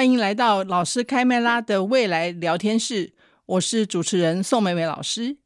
[0.00, 3.12] 欢迎来到老师开麦拉的未来聊天室。
[3.44, 5.36] 我是主持人宋美美老师。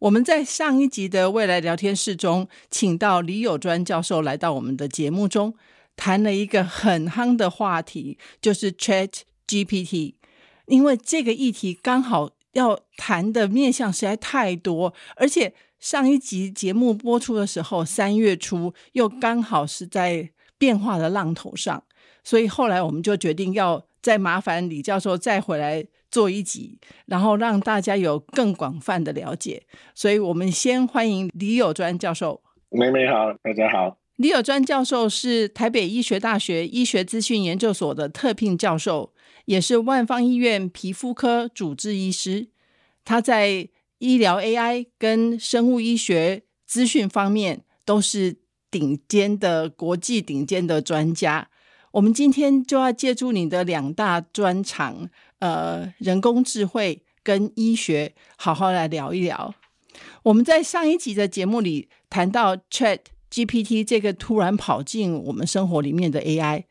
[0.00, 5.54] 我们在上一集的未来聊天室中，请到李友专教授来到我们的节目中，
[5.96, 10.16] 谈了一个很夯的话题，就是 Chat GPT。
[10.66, 21.84] 因为这个议题刚好要谈的面向实在太多，而且上一集节目播出的时候，三月初又刚好是在变化的浪头上。
[22.26, 29.62] 所以后来我们就决定要再麻烦李教授再回来做一集，然后让大家有更广泛的了解。
[29.94, 32.42] 所以我们先欢迎李友专教授。
[32.70, 33.98] 美美好，大家好。
[34.16, 39.12] 李友专教授是台北医学大学医学资讯研究所的特聘教授，
[39.44, 42.48] 也是万方医院皮肤科主治医师。
[43.04, 51.50] 他在医疗 AI 跟生物医学资讯方面都是顶尖的国际顶尖的专家。
[51.96, 55.08] 我们今天就要借助你的两大专长，
[55.38, 59.54] 呃，人工智慧跟医学，好好来聊一聊。
[60.22, 62.98] 我们在上一集的节目里谈到 Chat
[63.30, 66.64] GPT 这个突然跑进我们生活里面的 AI，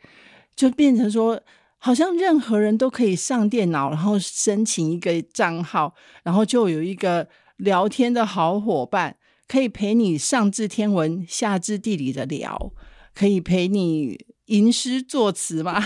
[0.55, 1.41] 就变成说，
[1.79, 9.17] 好像任何人都可以上电脑，然后申请一个账号，然后就有一个聊天的好伙伴，
[9.47, 12.71] 可以陪你上知天文下知地理的聊，
[13.15, 14.23] 可以陪你。
[14.45, 15.85] 吟诗作词嘛，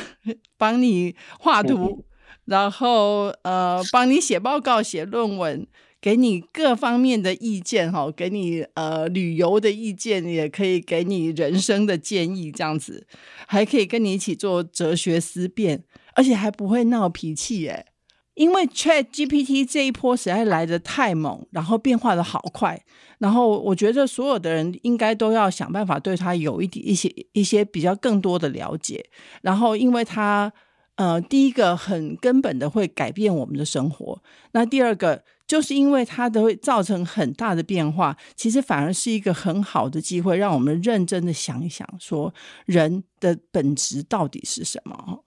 [0.57, 2.05] 帮你画图，
[2.45, 5.67] 然后呃，帮你写报告、写论文，
[6.02, 13.08] 给你各方面的意见哈，给你呃旅游的意见，也可以给你人生的建议，这样子，
[13.47, 15.83] 还可以跟你一起做哲学思辨，
[16.15, 17.86] 而且还不会闹脾气耶。
[18.35, 22.81] 因为 Chat GPT 这一波实在来得太猛，然后变化的好快，
[23.17, 29.09] 然后我觉得所有的人应该都要想办法对它有一点一些一些比较更多的了解。
[29.41, 30.53] 然后，因为它
[30.95, 34.21] 呃，第一个很根本的会改变我们的生活，
[34.53, 42.33] 那第二个就是因为它都会造成很大的变化，其实反而是一个很好的机会，让我们认真的想一想，说
[42.65, 45.25] 人的本质到底是什么。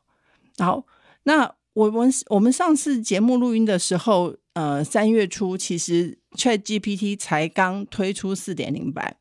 [0.56, 0.86] 好，
[1.24, 1.54] 那。
[1.74, 9.16] 我们我们上次节目录音的时候，呃，三月初其实 ChatGPT 才刚推出四点零版。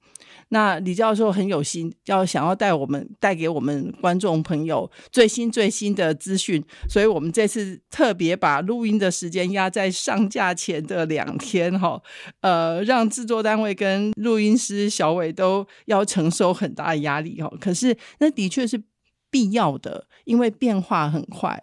[0.50, 12.01] 那李教授很有心，要想要带我们带给我们观众朋友最新最新的资讯，所以我们这次特别把录音的时间压在上架前的两天，哈，
[12.41, 17.50] 呃，让制作单位跟录音师小伟都要承受很大的压力，哈。
[17.61, 18.84] 可是那的确是
[19.29, 21.61] 必要的，因为变化很快。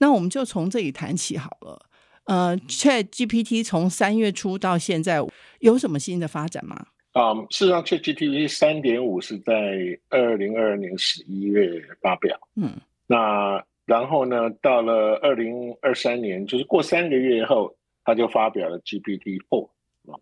[0.00, 1.86] 那我们就从这里谈起好了。
[2.24, 5.20] 呃，Chat GPT 从三月初到现在
[5.58, 6.86] 有什么新的发展吗？
[7.12, 9.52] 啊、um，事实上，Chat GPT 三点五是在
[10.10, 12.38] 二零二二年十一月发表。
[12.54, 12.72] 嗯，
[13.06, 17.74] 那然后呢，到了二零二三年，就是过三个月后，
[18.04, 19.70] 他就发表了 GPT Four
[20.06, 20.14] 啊。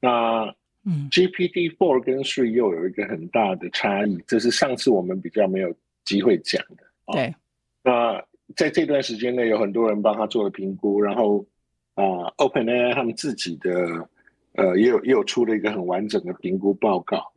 [0.00, 0.54] 那
[0.84, 6.84] 嗯，GPT Four 跟 Three 又有一个很大的差异，这是上次我们比较没有机会讲的。
[7.12, 7.34] 对，
[7.82, 8.24] 那。
[8.56, 11.46] 在这段时间内，有很多人帮他做了评估，然后
[11.94, 14.08] 啊、呃，OpenAI 他们自己的
[14.54, 17.32] 呃也有也有出了一个很完整的评估报告。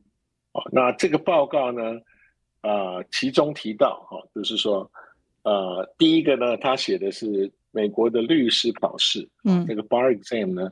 [0.54, 2.00] 哦，那这个报告呢，
[2.62, 4.90] 呃，其中提到哈、哦，就是说，
[5.44, 10.72] 呃，第一个呢，他写的是美国的律师考试，嗯，这个 Bar Exam 呢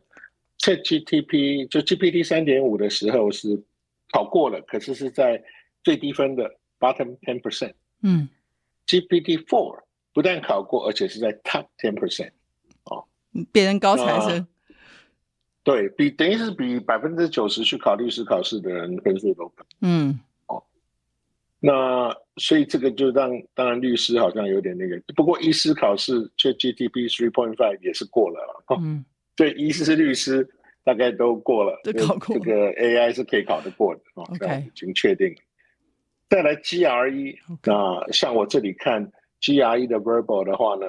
[0.59, 3.61] ，ChatGPT 就 GPT 三点五的时候是
[4.11, 5.43] 考过了，可是是在
[5.83, 8.29] 最低分的 Bottom ten percent，嗯
[8.87, 9.81] ，GPT Four。
[10.13, 12.31] 不但考过，而且是在 top ten percent，
[12.83, 13.05] 哦，
[13.51, 14.45] 别人高材生，
[15.63, 20.61] 对比等于是比百分之九十去考律师考试的人分数都高，嗯，哦，
[21.61, 29.05] 那所以这个就让当然律师好像有点那个，不过医师考试 ChatGPT three point five 也是过了了，嗯，
[29.37, 30.45] 对，医师律师
[30.83, 35.33] 大概都过了，都考过，这个 AI 是可以考得过的，哦，OK，已经确定。
[36.29, 39.09] 再来 GRE，那、呃、像我这里看。
[39.41, 40.85] GRE 的 Verbal 的话呢，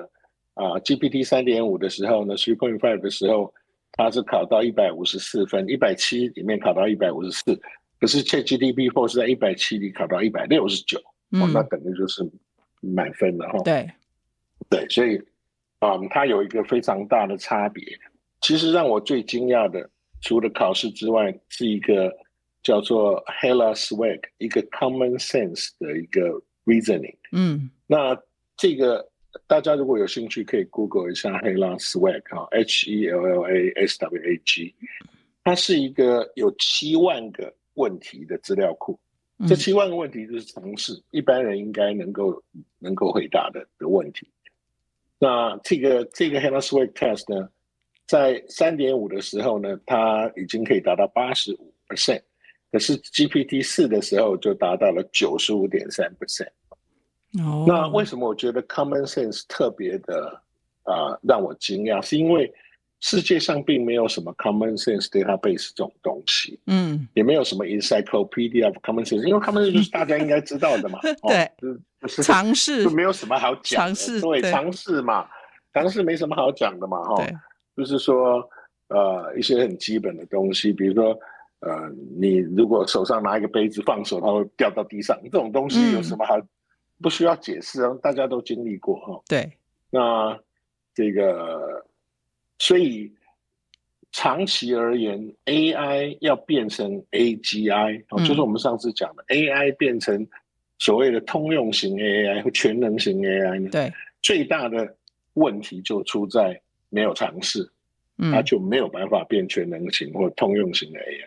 [0.54, 3.52] 啊，GPT 三点五的时候呢，three point five 的时候，
[3.92, 7.60] 它是考到一百五十四分，一百七里面考到一百五十四，
[7.98, 12.22] 可是 ChatGPT Four 是在一百七里考到一百六十九，哦，那等于就是
[12.80, 13.58] 满分了哈。
[13.64, 13.90] 对，
[14.68, 15.16] 对，所以
[15.80, 17.82] 啊，它有一个非常大的差别。
[18.40, 19.88] 其实让我最惊讶的，
[20.20, 22.12] 除了考试之外，是一个
[22.62, 27.16] 叫做 Hella Swag 一个 Common Sense 的一个 Reasoning。
[27.30, 28.16] 嗯，那
[28.62, 29.04] 这个
[29.48, 34.72] 大家如果有兴趣，可以 Google 一下 Hela Swag 哈，H E L L A S W A G，
[35.42, 38.96] 它是一个有七万个问题的资料库。
[39.48, 42.40] 这七万个问题就是尝试，一般人应该能够
[42.78, 44.30] 能够回答的的问题。
[45.18, 47.48] 那这个这个 Hela Swag Test 呢？
[48.06, 52.22] 在三点五的时候呢，它已经可以达到八十五 percent，
[52.70, 56.52] 可是 GPT 四的时候就达到了九十五点三 percent。
[57.40, 60.40] 哦，那为什么我觉得 Common Sense 特别的
[60.82, 62.02] 啊、呃、让我惊讶？
[62.02, 62.52] 是因为
[63.00, 75.26] 世界上并没有什么 Common Sense Database 这种东西，嗯，也没有什么 Encyclopedia of Common Sense，因为 Common Sense 就是大家应该知道的嘛， 对，哦、就是常识，就没有什么好讲的，常识，对，尝试嘛，
[75.72, 77.26] 尝试没什么好讲的嘛，哈。
[77.74, 78.46] 就是说，
[78.88, 81.18] 呃，一些很基本的东西，比如说，
[81.60, 81.90] 呃，
[82.20, 86.38] 你如果手上拿一个杯子放手，它会掉到地上，这种东西有什么好？
[87.02, 89.20] 不需要解释啊，大家都经历过哈。
[89.28, 89.52] 对。
[89.90, 90.38] 那
[90.94, 91.84] 这个，
[92.58, 93.12] 所以
[94.12, 100.26] 长期而言，AI 要变成 AGI，哦，就是我们上次讲的 AI 变成
[100.78, 103.68] 所谓的通用型 AI 和全能型 AI 呢？
[103.70, 103.92] 对。
[104.22, 104.96] 最大的
[105.34, 106.58] 问题就出在。
[106.94, 107.66] 没有尝试，
[108.18, 111.24] 它就没有办法变全能型或通用型的 AI。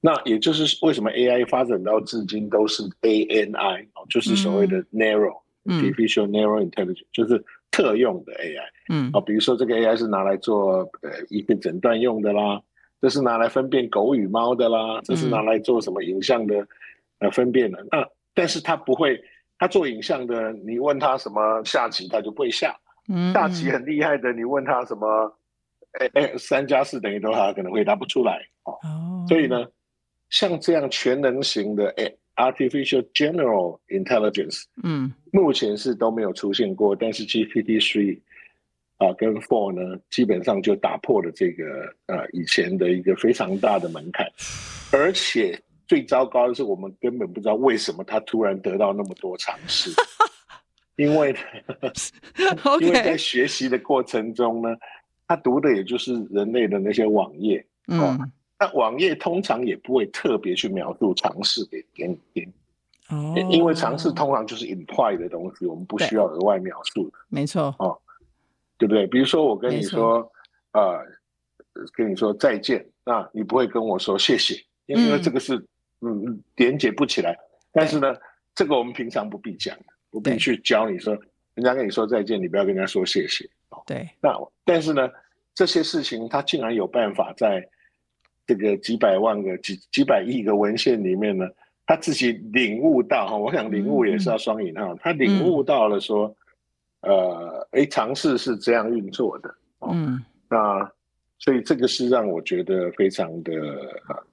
[0.00, 8.64] 嗯、那也就是为什么 AI 发展到至今都是 ANI，就是所谓的 narrow、嗯、artificial narrow intelligence，就是特用的 AI。
[8.88, 12.60] 嗯，啊，比如说这个 AI 是拿来做呃一个诊断用的啦，
[13.00, 16.66] 这是拿来分辨狗与猫的啦，这是拿来做什么影像的
[17.18, 17.84] 呃分辨的。
[17.90, 19.20] 那、嗯啊、但是它不会，
[19.58, 22.76] 它做影像的，你问它什么下棋，它就不会下。
[23.08, 25.34] 嗯，下棋很厉害的，你问他什么？
[25.98, 27.50] 哎哎，三加四等于多少？
[27.54, 28.76] 可能回答不出来哦。
[28.82, 29.26] Oh.
[29.26, 29.66] 所以呢，
[30.30, 36.94] 像这样全能型的哎，artificial general intelligence，嗯，目前是都没有出现过。
[36.94, 38.20] 但是 GPT three
[38.98, 41.64] 啊跟 four 呢，基本上就打破了这个
[42.06, 44.26] 呃以前的一个非常大的门槛。
[44.92, 49.90] 而且最糟糕的是，我们根本不知道为什么它突然得到那么多尝试。
[50.96, 51.32] 因为，
[52.80, 54.76] 因为在学习的过程中呢，
[55.28, 58.18] 他读的也就是人类的那些网页，嗯，
[58.58, 62.52] 那网页通常也不会特别去描述尝试给给你听，
[63.10, 67.98] 哦，因为尝试通常就是 imply 的东西，我们不需要额外描述的，没错，哦，
[68.76, 69.06] 对不对？
[69.06, 70.30] 比如说我跟你说，
[70.72, 71.04] 呃，
[71.92, 74.54] 跟你说再见，那你不会跟我说谢谢，
[74.86, 75.56] 因为因为这个是
[76.00, 77.38] 嗯嗯连接不起来，
[77.72, 78.14] 但是呢，
[78.54, 79.76] 这个我们平常不必讲。
[80.10, 81.12] 不必去教你说，
[81.52, 83.46] 人家跟你说再见，你不要跟人家说谢谢。
[83.84, 84.08] 对。
[84.22, 84.34] 那
[84.64, 85.06] 但是呢，
[85.54, 87.62] 这些事情他竟然有办法在
[88.48, 91.46] 这个几百万个、几几百亿个文献里面呢，
[91.86, 96.34] 他自己领悟到哈，我想领悟也是要双引号，他领悟到了说，
[97.02, 99.54] 嗯、呃，哎，尝试是这样运作的。
[99.86, 100.20] 嗯。
[100.50, 100.90] 那
[101.38, 103.52] 所以这个是让我觉得非常的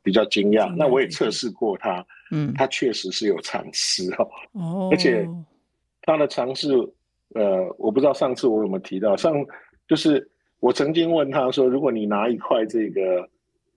[0.01, 0.73] 比较惊讶。
[0.75, 5.27] 那我也测试过他，嗯，他确实是有尝试哦，哦， 而且。
[6.07, 6.69] 他的尝试，
[7.33, 9.33] 呃，我不知道上次我有没有提到，上
[9.87, 10.29] 就是
[10.59, 13.27] 我曾经问他说，如果你拿一块这个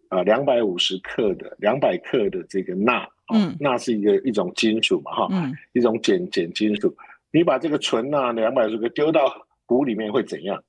[0.09, 6.95] 啊两百五十克的两百克的这个钠，嗯，钠是一个一种金属嘛，哈，嗯，一种碱碱金属，
[7.31, 9.33] 你把这个纯钠两百五十克丢到
[9.67, 10.63] 湖里面会怎样？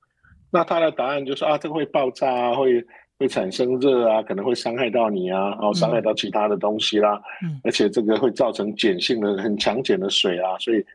[0.52, 2.86] 那他的答案就是啊，这个会爆炸啊，会
[3.18, 10.86] 会产生热啊，可能会伤害到你啊，然后伤害到其他的东西啦，嗯，而且这个会造成碱性的很强碱的水啊，所以。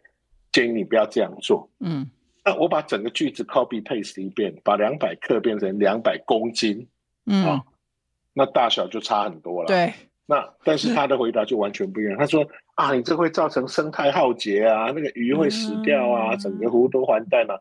[0.52, 1.68] 建议你不要这样做。
[1.80, 2.08] 嗯，
[2.44, 6.86] 那我把整个句子 copy paste 一遍，把两百克变成两百公斤，
[7.26, 7.64] 嗯、啊，
[8.34, 9.66] 那大小就差很多了。
[9.68, 9.94] 对，
[10.26, 12.18] 那但是他的回答就完全不一样。
[12.18, 17.58] 他说啊，你这会造成生态浩劫啊，那个鱼会死掉啊，嗯、整个湖都完蛋了。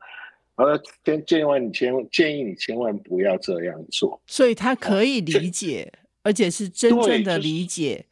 [0.56, 4.22] 然后建建议你千建议你千万不要这样做。
[4.28, 8.06] 所以他可以理解，啊、而且是真正的理解。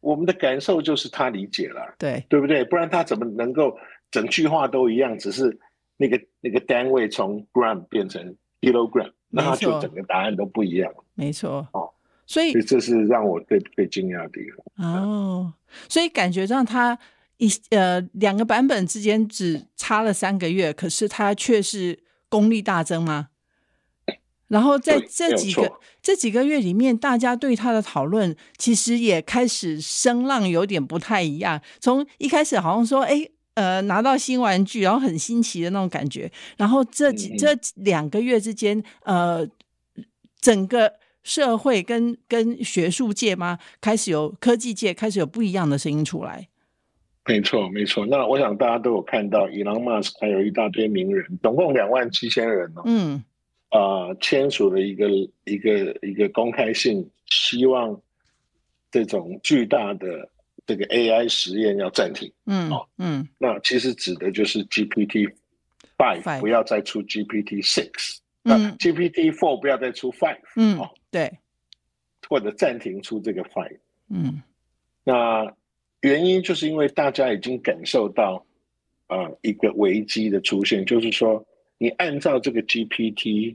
[0.00, 2.64] 我们的感受就是他理解了，对对不对？
[2.64, 3.76] 不然他怎么能够
[4.12, 5.58] 整句话都一样，只是
[5.96, 10.92] 那个那个单位从 gram 变成 kilogram，那他就整个答案都不一样。
[11.14, 11.90] 没错，哦，
[12.26, 14.86] 所以，所以这是让我最最惊讶的地方。
[14.86, 15.54] 哦，
[15.88, 16.98] 所以感觉上他
[17.36, 23.28] 一呃两个版本之间只差了三个月，可是他却是功力大增吗？
[24.48, 25.70] 然后在这几个
[26.00, 31.60] 这几个月里面，大家对他的讨论其实也开始声浪有点不太一样。
[31.80, 36.30] 从一开始好像说，哎，呃，拿到新玩具，然后很新奇的那种感觉。
[36.56, 39.44] 然后这几、嗯、这两个月之间，呃，
[40.40, 40.92] 整个
[41.24, 46.46] 社会跟跟学术界嘛，开始有科技界开始有不一样的声音出来。
[47.24, 48.06] 没错，没错。
[48.06, 52.82] 那我想大家都有看到，Elon Musk 还有一大堆名人，总共两万七千人哦。
[52.84, 53.24] 嗯。
[53.70, 55.10] 啊，签署了一个
[55.44, 58.00] 一个一个公开信，希望
[58.90, 60.30] 这种巨大的
[60.68, 62.30] 这个 AI 实验要暂停。
[62.46, 65.32] 嗯，哦，嗯，那其实指的就是 GPT
[65.96, 71.32] Five 不要再出 GPT Six，嗯，GPT Four 不要再出 Five，嗯，哦，对，
[72.28, 73.78] 或者暂停出这个 Five，
[74.10, 74.42] 嗯，
[75.02, 75.52] 那
[76.02, 78.46] 原因就是因为大家已经感受到
[79.06, 81.44] 啊、呃、一个危机的出现，就是说。
[81.80, 83.54] 你按照这个 GPT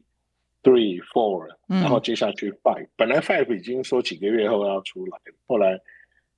[0.64, 5.78] three four，然后接下去 five，、嗯、本来 five 已经说几个月后要出来，后来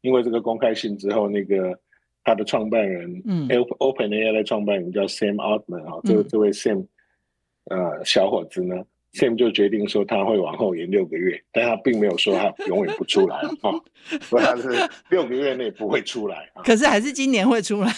[0.06, 1.78] 因为这个公开信之后，那个
[2.24, 6.86] 他的创办人，嗯，OpenAI 的创办人叫 Sam Altman 啊、嗯，这这位 Sam，
[7.66, 8.76] 呃，小伙子呢
[9.14, 13.72] ，Sam 就决定说他会往后延六个月，但他并没有说他永远不出来 啊，
[14.22, 14.70] 说他是
[15.10, 17.90] 六个月内不会出来，可是还是今年会出来。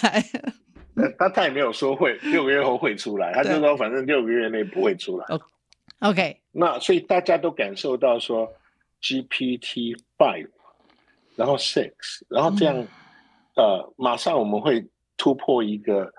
[1.20, 5.26] 他他也没有说会六个月后会出来，他就说反正六个月内不会出来。
[6.00, 8.52] OK，那所以大家都感受到说
[9.02, 10.48] GPT five，
[11.38, 11.94] 然后 six，
[12.28, 12.88] 然后这样、嗯，
[13.56, 16.12] 呃，马上我们会突破一个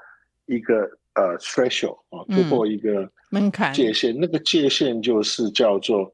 [0.47, 6.05] 一个呃 threshold 啊，突破一个门槛界限、嗯，那个界限就是叫做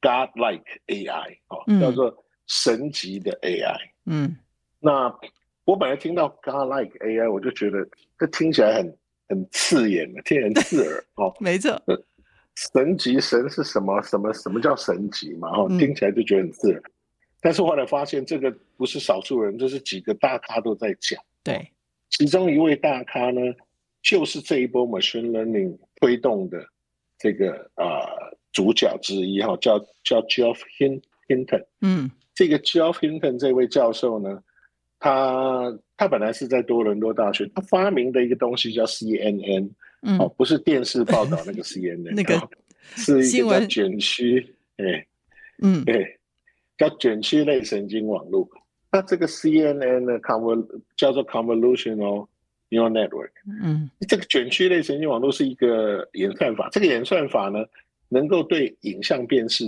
[0.00, 3.76] God-like AI 啊、嗯，叫做神级的 AI。
[4.06, 4.36] 嗯，
[4.80, 5.14] 那。
[5.66, 7.78] 我本来听到 God-like AI，我就觉得
[8.18, 8.98] 这听起来很
[9.30, 11.34] 很刺眼，听起来很刺耳哦。
[11.40, 11.82] 没错，
[12.54, 13.98] 神级神是什么？
[14.02, 15.48] 什么什么叫神级嘛？
[15.56, 16.78] 哦，听起来就觉得很刺耳。
[16.78, 16.92] 嗯、
[17.44, 21.22] 但是后来发现，这个不是少数人，这是几个大咖都在讲。
[21.42, 21.70] 对，
[22.08, 23.42] 其中一位大咖呢，
[24.02, 26.66] 就是这一波 machine learning 推动的
[27.18, 30.58] 这个啊、呃、主角之一哈，叫叫 Geoff
[31.28, 31.64] Hinton。
[31.82, 34.42] 嗯，这个 Geoff Hinton 这位教授呢。
[35.00, 39.68] 他他本来是在多伦多大学，他发明的一个东西叫 CNN，
[40.00, 42.40] 嗯，哦，不是电视报道那个 CNN， 那个
[42.96, 45.06] 是一个叫卷曲，哎，
[45.60, 46.18] 嗯，对，
[46.78, 48.48] 叫卷曲类神经网络。
[48.90, 50.64] 那这个 CNN 呢，convol
[50.96, 52.28] 叫做 convolutional
[52.70, 53.30] neural network，
[53.62, 57.64] 嗯，这个卷曲类神经网络是一个演算法，这个演算法呢，
[58.08, 59.64] 能够对影像辨识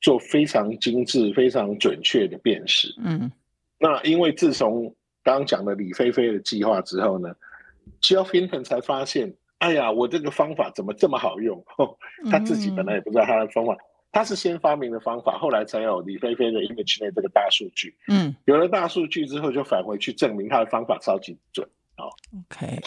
[0.00, 3.30] 做非常精致、非常准确的辨识，嗯。
[3.78, 4.84] 那因为自从
[5.22, 7.34] 刚刚讲的李飞飞的计划之后呢
[8.00, 11.62] ，Geoff Hinton 才发现，哎呀，我这个方法怎么这么好用？
[12.30, 13.76] 他自己本来也不知道他的方法，
[14.10, 17.94] 他是先发明的方法，后来才有李飞飞的 ImageNet 这个大数据。
[18.08, 21.66] 嗯，有了大数据之后，就返回去证明他的方法超级准。
[21.96, 22.10] 哦
[22.50, 22.80] ，OK，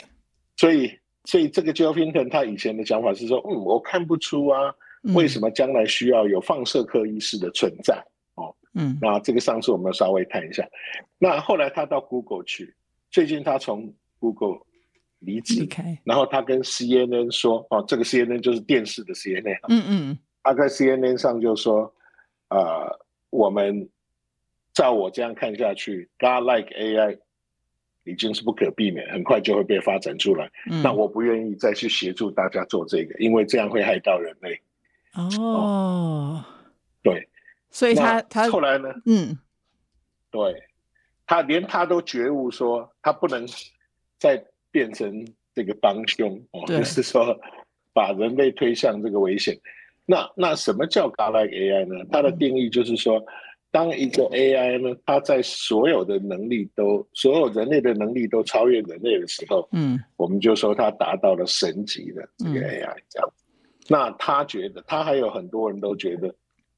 [0.57, 0.91] 所以
[1.25, 4.73] 所以这个 Geoff Hinton 他以前的想法是说，嗯，我看不出啊，
[5.15, 8.03] 为什么将来需要有放射科医师的存在？
[8.73, 10.65] 嗯，那这个上次我们稍微谈一下。
[11.17, 12.73] 那后来他到 Google 去，
[13.09, 14.61] 最近他从 Google
[15.19, 15.67] 离职，
[16.05, 21.93] 然后他跟 CNN 说：“哦，这个 CNN 就是电视的 CNN。”嗯嗯，他在 CNN 上就说
[22.49, 23.89] ：“呃，我们
[24.73, 27.19] 照我这样看下去，God-like AI
[28.03, 30.51] 已经是不可避免，很快就会被发展出来。
[30.69, 34.59] 嗯、那我不愿意再去协助大家做这个，因为这样会害到人类。”
[35.13, 36.45] 哦，哦，
[37.03, 37.27] 对。
[37.69, 38.89] 所以他他后来呢？
[39.05, 39.37] 嗯，
[40.29, 40.63] 对，
[41.25, 43.45] 他连他都觉悟说，他不能
[44.17, 47.39] 再变成这个帮凶哦，就是说
[47.93, 49.57] 把人类推向这个危险。
[50.11, 52.05] 那那什么叫 God-like AI 呢？
[52.11, 53.25] 它的定义就是说，嗯，
[53.71, 63.29] 当一个 AI 呢，它在所有的能力都，所有人类的能力都超越人类的时候，嗯，我们就说它达到了神级的这个 AI，这样。
[63.29, 63.33] 嗯，
[63.87, 66.33] 那他觉得，他还有很多人都觉得。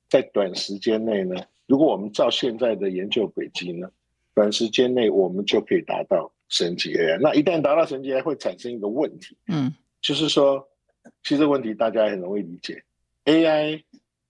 [0.09, 1.35] 在短时间内呢，
[1.65, 3.89] 如果我们照现在的研究轨迹呢，
[4.35, 7.17] 短时间内我们就可以达到神级 AI。
[7.19, 9.73] 那一旦达到神级 AI，会产生一个问题，嗯，
[10.03, 10.63] 就是说，
[11.23, 12.83] 其实问题大家也很容易理解
[13.25, 13.83] ，AI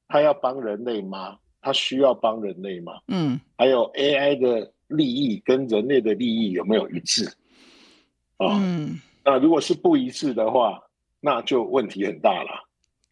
[0.07, 1.37] 它要帮人类吗？
[1.61, 2.93] 它需要帮人类吗？
[3.07, 7.25] 嗯，还有 AI 的利益跟人类的利益有没有一致？
[8.37, 10.81] 啊，嗯，那如果是不一致的话，
[11.19, 12.69] 那就问题很大了。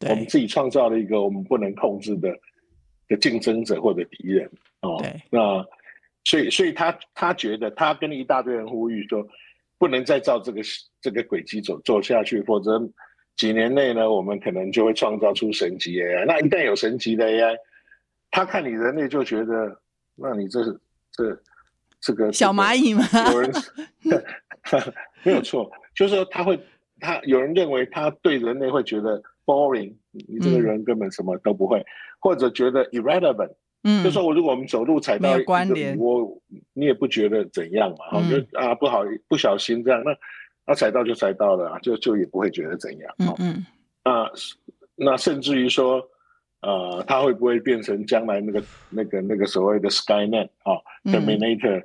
[0.10, 2.30] 我们自己创造了一个我们不能控制的。
[3.08, 4.50] 的竞争者或者敌人
[4.84, 5.62] 哦，对，那
[6.24, 9.22] 所以所以他他觉得他跟一大堆人呼吁说，
[9.78, 10.62] 不能再照这个
[11.02, 12.80] 这个轨迹走走下去，否则
[13.36, 16.26] 几年内呢，我们可能就会创造出神级 AI。
[16.26, 17.56] 那一旦有神级的 AI，
[18.30, 19.80] 他看你人类就觉得，
[20.16, 20.80] 那你这是
[21.12, 21.42] 这
[22.00, 23.04] 这个小蚂蚁吗？
[23.32, 23.52] 有人
[25.24, 26.60] 没有错，就是说他会，
[27.00, 31.86] 他有人认为他对人类会觉得 boring，你这个人根本什么都不会，嗯、
[32.20, 33.54] 或者觉得 irrelevant。
[33.84, 35.54] 嗯，就说我如果我们走路踩到一个
[35.98, 36.40] 我，
[36.74, 38.06] 你也不觉得怎样嘛？
[38.12, 40.16] 哈、嗯，就啊不好不小心这样，那
[40.72, 43.14] 那踩到就踩到了，就就也不会觉得怎样。
[43.20, 43.66] 嗯嗯，
[44.06, 44.32] 那
[44.96, 46.02] 那甚至于说，
[46.62, 51.84] 呃，它会不会变成将来那个那个那个所谓的 Skynet 啊、哦嗯、Terminator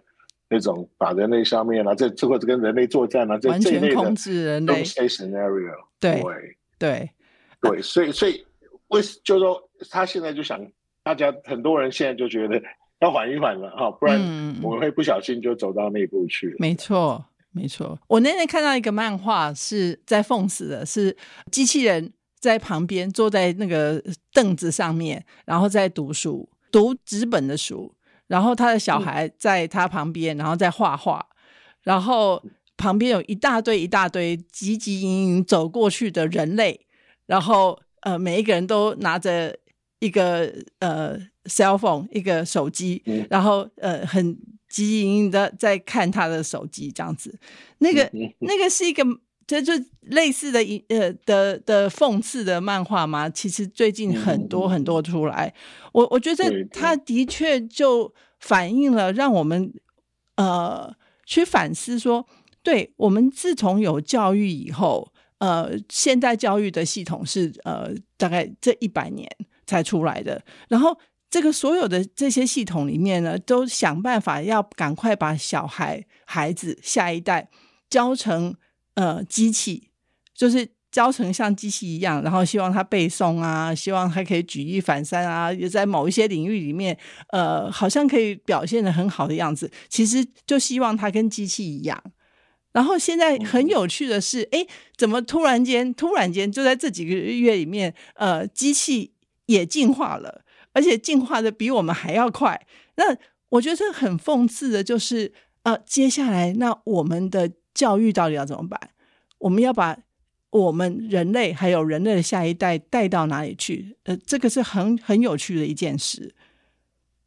[0.49, 5.75] 那种把人类消灭了，这这或者跟人类作战啊，这这类的控制人类 scenario。
[5.99, 6.23] 对
[6.79, 7.11] 对
[7.61, 8.47] 对，所以所以
[8.89, 10.65] 为就是说他现在就想。
[11.03, 12.61] 大家很多人现在就觉得
[12.99, 14.19] 要缓一缓了哈，不然
[14.61, 16.57] 我们会不小心就走到那一步去了。
[16.59, 17.25] 没错，
[17.57, 17.99] 没错。
[18.07, 21.17] 我那天看到一个漫画，是在讽刺的，是
[21.51, 27.95] 机器人在旁边坐在那个凳子上面，然后在读书，读纸本的书，
[28.27, 31.27] 然后他的小孩在他旁边，然后在画画，
[31.83, 32.43] 然后
[32.77, 36.87] 旁边有一大堆一大堆急急营营走过去的人类，
[37.25, 39.57] 然后呃，每一个人都拿着。
[39.99, 44.35] 一个呃，cell phone，一个手机，嗯、然后呃，很
[44.69, 47.39] 积极营营的在看他的手机，这样子。
[47.79, 49.03] 那个、嗯、那个是一个，
[49.47, 49.73] 这就
[50.03, 53.31] 类似的一，呃的的讽刺的漫画吗？
[53.31, 59.73] 其实最近很多很多出来，嗯、我我觉得他的确就反映了，让我们
[60.37, 62.27] 呃去反思说，
[62.63, 69.27] 对我们自从有教育以后，呃，现代教育的系统是呃，大概这一百年。
[69.67, 70.97] 才出来的，然后
[71.29, 77.49] 这个所有的这些系统里面呢，都想办法要赶快把小孩、孩子、下一代
[77.91, 78.55] 教成
[78.95, 79.91] 呃机器，
[80.33, 86.97] 就是教成像机器一样，然后希望他背诵啊，希望他可以举一反三啊，也在某一些领域里面，
[87.33, 89.71] 呃，好像可以表现的很好的样子。
[89.89, 92.01] 其实就希望他跟机器一样。
[92.73, 94.65] 然后现在很有趣的是，哎，
[94.97, 99.16] 怎么突然间，突然间就在这几个月里面，呃，机器。
[99.47, 102.67] 也进化了，而且进化的比我们还要快。
[102.97, 103.17] 那
[103.49, 105.33] 我觉得很讽刺的就是，
[105.63, 108.91] 呃，接下来那我们的教育到底要怎么办？
[109.39, 109.97] 我们要把
[110.51, 113.97] 我们人类还有人类的下一代带到哪里去？
[114.05, 116.35] 呃，这个是很很有趣的一件事。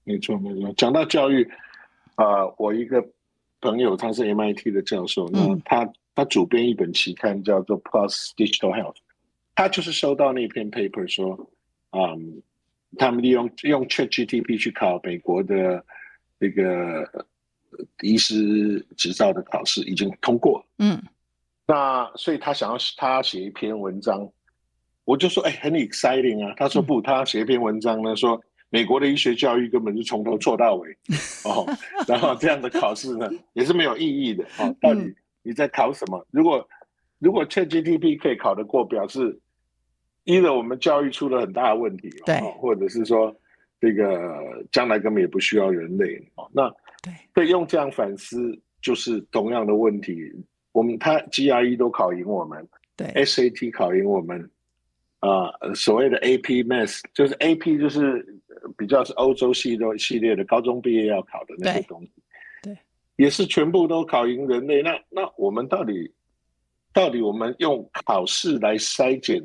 [0.04, 0.74] 没错，没错。
[0.74, 1.50] 讲到教育，
[2.18, 3.08] 呃，我一个
[3.62, 8.96] 朋友他是 MIT 的教授，那他他主编一本期刊叫做《Plus Digital Health》，
[9.56, 11.50] 他就是收到那篇 paper 说。
[11.92, 12.40] 嗯，um,
[12.98, 15.84] 他们利用用 ChatGPT 去考美国的
[16.38, 17.26] 那个
[18.02, 20.66] 医师执照的考试，已经通过。
[20.78, 21.02] 嗯，
[21.66, 24.28] 那所以他想要他写一篇文章，
[25.06, 26.54] 我就说，哎，很 exciting 啊。
[26.58, 30.96] 他说不，他写一篇文章呢，说美国的医学教育根本就从头做到尾
[31.46, 31.66] 哦，
[32.08, 34.76] 然后这样的考试呢也是没有意义的哦。
[34.82, 36.28] 到底你在考什么？
[36.32, 36.68] 如果
[37.18, 39.40] 如果 ChatGPT 可以考得过，表示。
[40.30, 43.36] 一的，我们教育出了很大的问题，对，或者是说，
[43.82, 46.70] 这个将来根本也不需要人类哦，那
[47.02, 50.32] 对，对，用这样反思，就是同样的问题。
[50.72, 54.40] 我们他 GRE 都考赢我们，对，SAT 考赢我们，
[55.20, 58.24] 啊、呃，所谓的 AP Math 就是 AP 就是
[58.78, 62.12] 比较是欧洲系的系列的高中毕业要考的那些东西，
[62.62, 62.78] 对，对
[63.16, 64.84] 也是全部都考赢人类。
[64.84, 66.14] 那那我们到底
[66.94, 69.42] 到底我们用考试来筛检？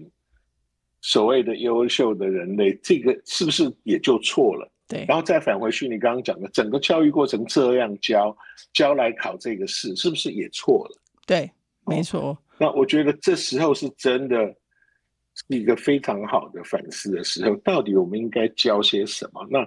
[1.07, 4.67] 所谓的优秀的人类，这个是不是也就错了？
[4.89, 8.35] 对，然后再返回去，你刚刚讲的整个教育过程这样教，
[8.73, 10.99] 教来考这个试，是不是也错了？
[11.27, 11.51] 对，
[11.85, 12.21] 没错。
[12.21, 14.47] 哦，那我觉得这时候是真的
[15.35, 19.47] 是一个非常好的反思的时候，到底我们应该教些什么？
[19.51, 19.59] 那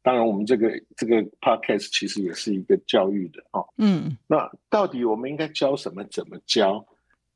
[0.00, 3.62] 当然，我们这个这个 podcast 其实也是一个教育的哦。
[3.76, 6.02] 嗯，那到底我们应该教什么？
[6.04, 6.82] 怎么教？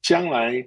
[0.00, 0.66] 将来？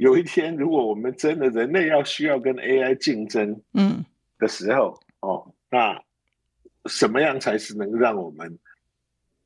[0.00, 4.02] 有一天，如果我们真的人类要需要跟 AI 竞争，嗯，
[4.38, 6.02] 的时候，嗯、哦，那
[6.86, 8.58] 什么样才是能让我们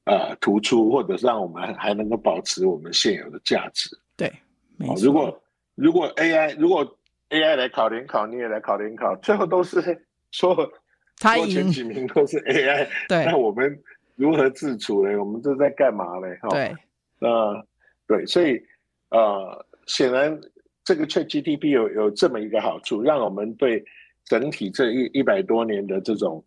[0.04, 3.90] 呃突出，或者让我们还能够保持我们现有的价值？
[4.16, 4.32] 对，
[4.76, 4.94] 没错。
[4.94, 5.42] 哦、如果
[5.74, 6.98] 如果 AI 如果
[7.30, 10.72] AI 来考联考，你也来考联考，最后都是说
[11.18, 13.76] 他前几名都是 AI，对，那我们
[14.14, 15.18] 如何自处呢？
[15.18, 16.28] 我们这在干嘛呢？
[16.42, 16.76] 哈、哦，对，
[17.18, 17.66] 呃，
[18.06, 18.64] 对，所以
[19.08, 19.66] 呃。
[19.86, 20.38] 显然，
[20.84, 23.84] 这个 ChatGPT 有有这么一个好处，让我们对
[24.24, 26.44] 整体这一一百多年的这种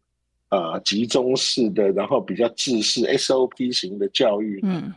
[0.49, 4.93] 呃集中式的，然后比较制式 SOP 型的教育，嗯，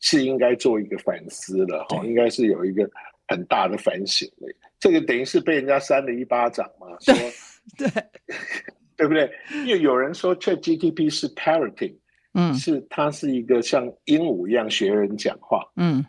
[0.00, 2.88] 是应该做一个反思了哈，应该是有一个
[3.28, 4.46] 很大的反省的。
[4.78, 7.14] 这个等于是被人家扇了一巴掌嘛， 说
[7.76, 7.88] 对。
[8.94, 9.28] 对不对？
[9.66, 11.96] 因为有人说 ChatGPT 是 parroting，
[12.34, 16.04] 嗯，是它是一个像鹦鹉一样学人讲话，嗯，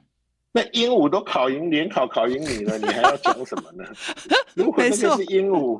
[0.53, 3.83] 那鹦鹉都考赢联考考赢你了，你还要讲什么呢？
[4.55, 5.79] 如果那个是鹦鹉，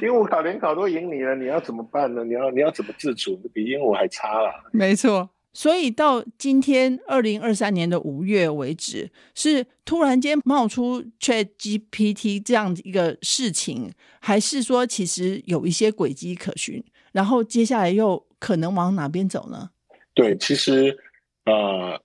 [0.00, 2.22] 鹦鹉考联考都赢你了，你要怎么办呢？
[2.22, 3.34] 你要你要怎么自处？
[3.52, 4.52] 比鹦鹉还差了。
[4.72, 5.30] 没错。
[5.56, 16.84] 所以到今天二零二三年的五月为止，是突然间冒出 ChatGPT 这样一个事情，还是说其实有一些轨迹可循？
[17.12, 19.70] 然后接下来又可能往哪边走呢？
[20.12, 20.98] 对，其实
[21.46, 22.00] 呃，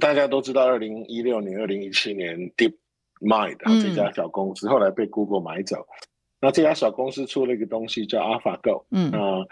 [0.00, 6.08] 大家都知道，二零一六年、二零一七年，DeepMind 啊这家小公司后来被 Google 买走，嗯、
[6.40, 9.18] 那这家小公司出了一个东西叫 AlphaGo，嗯啊。
[9.18, 9.48] 呃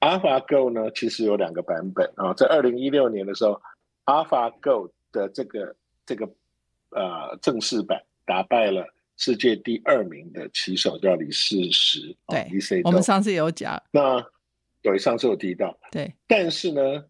[0.00, 2.34] AlphaGo 呢，其实有两个版本啊。
[2.34, 3.58] 在二零一六年的时候
[4.04, 6.28] ，AlphaGo 的这个这个
[6.90, 12.14] 呃正式版打败了世界第二名的棋手，叫李世石。
[12.26, 12.46] 对，
[12.84, 13.82] 我们上次有讲。
[13.92, 14.22] 那
[14.82, 15.74] 对，上次有提到。
[15.90, 16.12] 对。
[16.26, 17.02] 但是呢，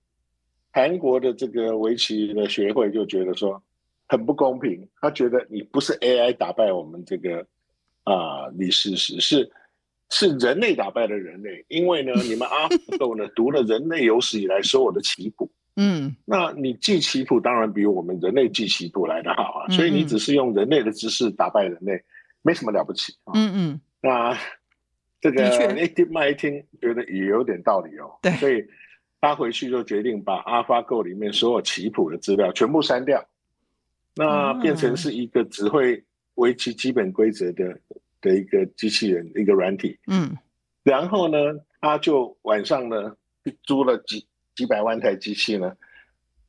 [0.75, 3.63] 韩国的这个围棋的学会就觉得说
[4.09, 7.47] 很不公平，他觉得你不是 AI 打败我们这个
[8.03, 9.51] 啊、呃、李世石是。
[10.11, 22.01] 是人类打败了人类，因为呢， 你们 AlphaGo 呢读了人类有史以来所有的棋谱，嗯，那你记棋谱当然比我们人类记棋谱来得好啊，所以你只是用人类的知识打败人类，
[22.43, 24.39] 没什么了不起啊，嗯嗯，那
[25.21, 28.63] 这个 DeepMind 一听觉得也有点道理哦，对，所以
[29.25, 33.25] 他回去就决定把 AlphaGo 里面所有棋谱的资料全部删掉，
[34.15, 37.79] 那变成是一个只会围棋基本规则的。
[38.25, 40.35] 的一个机器人，一个软体，嗯，
[40.83, 41.37] 然后呢，
[41.79, 43.15] 他就晚上呢
[43.65, 45.77] 租了几几百万台机器呢，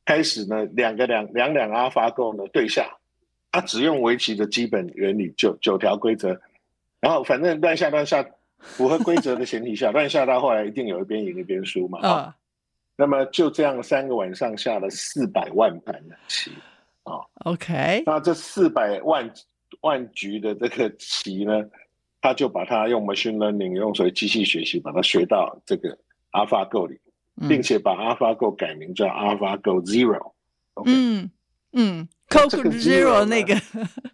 [0.02, 2.96] 开始呢两个两两两 AlphaGo 呢对下，
[3.52, 6.40] 他只用围棋的基本原理九九条规则，
[6.98, 8.26] 然后反正乱下乱下，
[8.58, 12.35] 符合规则的前提下， 乱下到后来一定有一边赢一边输嘛， 啊，
[12.96, 16.50] 那么就这样三个晚上下了四百万盘的棋，
[17.04, 19.32] 啊，OK，那这四百万。
[19.82, 21.52] 万局的这个棋呢，
[22.20, 25.96] 他就把它用 machine learning，用所谓机器学习，把它学到这个
[26.32, 26.98] AlphaGo 里，
[27.48, 30.32] 并且把 AlphaGo 改名叫 AlphaGo Zero。
[30.86, 31.30] 嗯
[31.72, 33.54] 嗯 Zero 那个，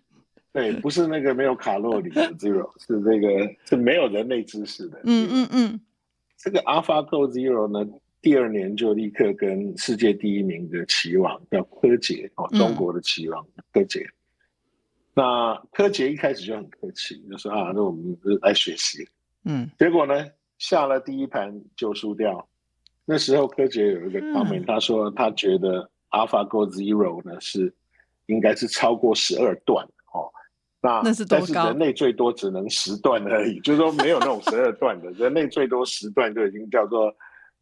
[0.53, 5.01] 对，不是那个没有卡路里的 Zero，是这个是没有人类知识的。
[5.05, 5.81] 嗯嗯嗯，
[6.39, 7.89] 这个 AlphaGo Zero 呢，
[8.23, 14.09] 第二年就立刻跟世界第一名的棋王叫柯洁哦，中国的棋王柯洁。
[15.13, 19.05] 那柯洁一开始就很客气，就说啊，那我们来学习。
[19.45, 20.15] 嗯，结果呢，
[20.57, 22.49] 下了第一盘就输掉。
[23.05, 27.75] 那时候柯洁有一个 comment，他说他觉得 AlphaGo Zero 呢是
[28.27, 30.31] 应该是超过十二段哦。
[30.81, 37.13] 那那是但是人类最多只能十段而已，就是说没有那种十二段的， 人类最多十段就已经叫做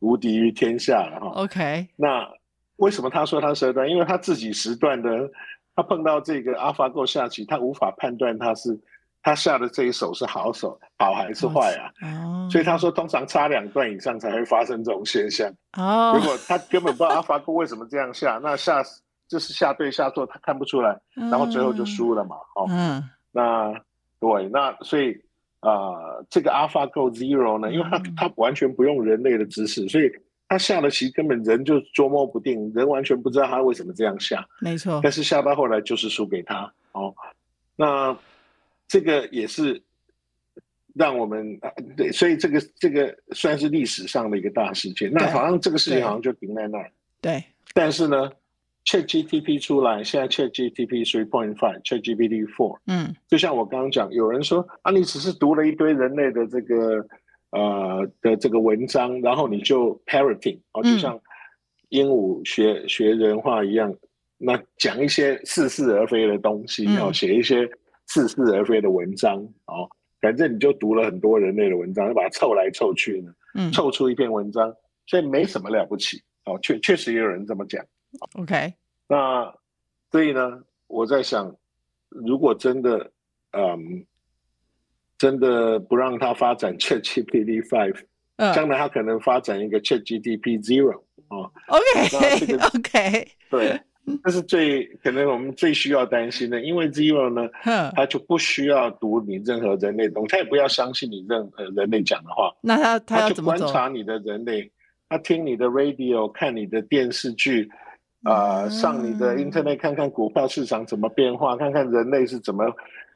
[0.00, 1.28] 无敌于天下了哈。
[1.36, 2.28] OK，那
[2.76, 3.88] 为什么他说他十二段？
[3.88, 5.30] 因为他自己十段的。
[5.76, 8.78] 他碰到这个 AlphaGo 下棋，他无法判断他是
[9.22, 11.88] 他下的这一手是好手好还是坏啊。
[12.02, 12.50] Oh.
[12.50, 15.48] 所以他说，通常差两段以上才会发生这种现象。
[15.78, 18.82] 哦，如果他根本不知道 AlphaGo 为什么这样下，那下
[19.28, 22.36] 就是下对下错，他看不出来，然后最后就输了嘛。
[22.56, 23.72] 哦，嗯，那
[24.18, 25.18] 对，那所以
[25.60, 30.10] 啊、呃，这个 AlphaGo Zero 呢，因为他他完全不用人类的知识，所以。
[30.52, 34.44] 他下的棋根本人就捉摸不定，人完全不知道他为什么这样下。
[34.60, 37.14] 没错，但是下到后来就是输给他哦。
[37.76, 38.18] 那
[38.88, 39.80] 这个也是
[40.92, 41.56] 让我们
[41.96, 45.08] 对，所以这个这个算是历史上的一个大事件。
[45.12, 46.90] 那好像这个事情好像就停在那儿。
[47.20, 47.44] 对。
[47.72, 48.28] 但是呢
[48.84, 57.06] ，ChatGPT 出来，现在 ChatGPT three point five，ChatGPT four，嗯，就像我刚刚讲，有人说啊，你只是读了一堆人类的这个。
[57.52, 61.20] 呃的这个文章，然后你就 parroting 哦，就像
[61.88, 63.92] 鹦鹉学、嗯、学人话一样，
[64.38, 67.68] 那讲一些似是而非的东西，然后写一些
[68.06, 69.90] 似是而非的文章哦，
[70.20, 74.72] 反正你就读了很多人类的文章，就把它凑来凑去呢，嗯，凑出一篇文章，
[75.08, 77.84] 所以没什么了不起哦，确确实也有人这么讲。
[78.34, 78.74] OK，
[79.08, 79.54] 那
[80.10, 81.56] 所以呢，我在想，
[82.08, 83.10] 如果真的，
[83.52, 84.06] 嗯。
[85.18, 87.94] 真的不让他发展 ChatGPT Five，
[88.54, 91.44] 将来他可能发展一个 ChatGPT Zero 啊。
[91.68, 93.28] OK，OK，、这个、 okay.
[93.50, 93.78] 对，
[94.24, 97.50] 这是最可能我们最需要担心的，因为 Zero 呢，
[97.94, 102.50] 他就不需要读你任何人类东西，他也不要相信你任何人类讲的话。
[102.62, 104.72] 那他他要怎么观察你的人类，
[105.10, 107.70] 他听你的 radio，看你的电视剧，
[108.22, 112.64] 啊、呃，上你的 Internet 看看股票市场怎么变化，看看人类是怎么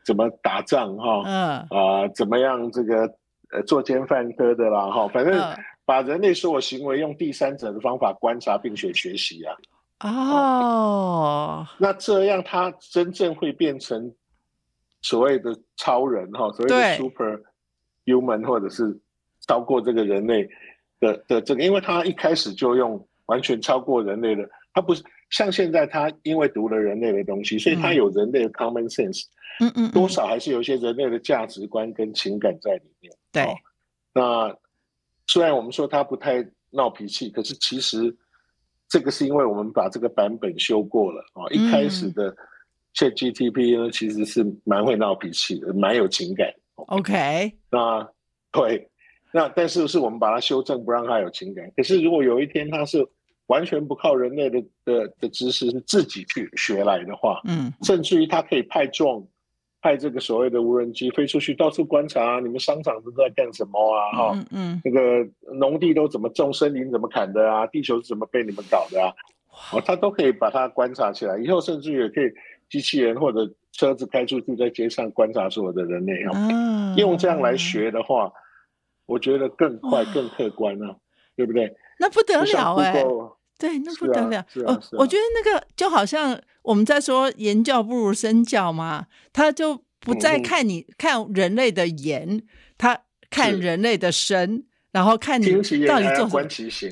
[0.05, 1.59] 怎么打仗哈，嗯。
[1.59, 3.15] 啊、呃，怎么样这个
[3.51, 5.39] 呃作奸犯科的啦哈，反正
[5.85, 9.57] 把人类所有行为用第三者的方法观察并且学习啊。
[10.01, 14.13] 哦，那这样他真正会变成
[15.03, 17.41] 所谓的超人哈，所谓的 super
[18.07, 18.99] human 或者是
[19.47, 20.49] 超过这个人类
[21.01, 29.25] 的的这个，因为他一开始就用完全超过人类的，他不是像现在他因为读了人类的东西，所以他有人类的 common sense，
[29.61, 33.11] 嗯嗯，多少还是有一些人类的价值观跟情感在里面。
[33.33, 33.47] 对，
[34.13, 34.55] 那
[35.27, 38.15] 虽然我们说他不太闹脾气，可是其实。
[38.87, 42.33] 这个是因为我们把这个版本修过了啊，一开始的
[42.95, 46.55] ChatGPT 呢，其实是蛮会闹脾气的，蛮有情感。
[46.75, 48.07] OK，那
[48.53, 48.89] 对，
[49.33, 51.69] 那但是是我们把它修正，不让它有情感。
[51.75, 53.05] 可是如果有一天它是
[53.47, 59.27] 完全不靠人类的的的知识，是自己去学来的话，嗯，甚至于他可以派 drone。
[59.85, 64.01] 派这个所谓的无人机飞出去，到处观察啊你们商场都在干什么啊？
[64.13, 67.67] 哈、嗯，嗯，那个农地都怎么种，森林怎么砍的啊？
[67.67, 69.13] 地球是怎么被你们搞的啊？
[69.75, 71.37] 哦，他都可以把它观察起来。
[71.37, 72.33] 以后甚至也可以
[72.71, 76.31] 机器人或者车子开出去，在街上观察所有的人类啊。
[76.33, 78.33] 嗯，用这样来学的话，
[79.05, 80.97] 我觉得更快、更客观啊，
[81.37, 81.71] 对不对？
[81.99, 83.05] 那不得了哎、欸！
[83.59, 84.41] 对，那不得了。
[84.65, 86.41] 哦、啊啊啊，我觉得那个就好像。
[86.65, 89.05] 我们在说言教不如身教嘛，
[89.35, 92.43] 他就不再看你、嗯、看人类的言，
[92.79, 95.53] 他看人类的身，然后看你
[95.87, 96.43] 到底做什么。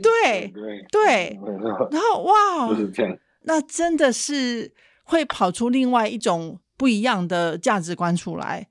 [0.03, 1.41] 对对对，
[1.91, 4.71] 然后哇， 就是这样，那真的是
[5.05, 8.69] 会跑出另外一种不一样的价值观出来，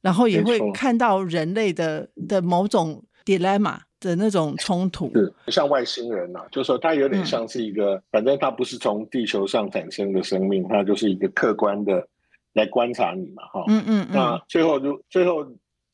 [0.00, 3.80] 然后也会看到人类的的某种 dilemma。
[4.08, 5.10] 的那种冲突。
[5.14, 12.06] 是像外星人呐、啊，就是说它有点像是一个、嗯，反正它不是从地球上产生的生命，它就是一个客观的
[12.52, 15.46] 来观察你嘛，哈，嗯嗯，那最后如最后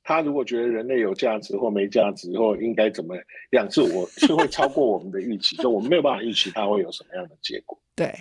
[0.02, 3.14] 他如果觉得人类有价值或没价值或应该怎么
[3.52, 7.78] 样，是我是会超过我们的预期， 就我们没有办法预期它会有什么样的结果。
[7.94, 8.12] 对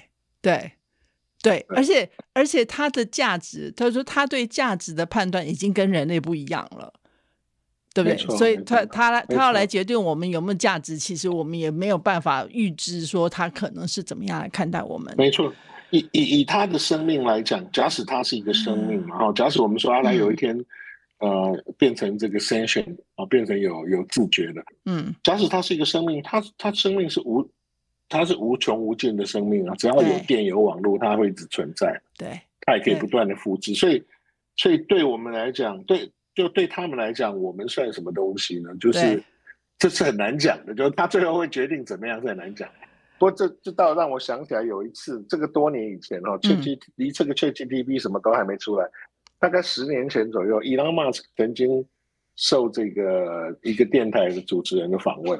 [0.41, 0.71] 对
[1.41, 6.93] 对，而且而且它的价值，他说他对价值的判断已经跟人类不一样了。
[8.03, 8.37] 对不对？
[8.37, 15.13] 所以他他他要来决定我们有没有价值，其实我们也没有办法预知说他可能是怎么样来看待我们。
[15.17, 15.53] 没错，
[15.89, 20.57] 以以以他的生命来讲，假使他是一个生命嘛，哈、嗯，假使我们说阿来有一天、
[21.19, 27.47] 嗯，呃，变成这个 sentient 啊，变成有有自觉的，嗯，假使他是一个生命，他他生命是无，
[28.07, 34.03] 他是无穷无尽的生命啊，只要有电有网络，它会一直存在，对，它也可以不断的复制，所以
[34.55, 36.11] 所以对我们来讲，对。
[36.35, 38.69] 就对他们来讲，我们算什么东西呢？
[38.79, 39.21] 就是
[39.77, 42.69] 这是很难讲的，就是他最后会决定怎么样，是很难讲。
[43.17, 48.87] 不过这这倒让我想起来有一次，这个多年以前哦，ChatGPT 离这个 ChatGPT 什么都还没出来，
[49.39, 51.85] 大概十年前左右，Elon Musk 曾经
[52.35, 55.37] 受这个一个电台的主持人的访问，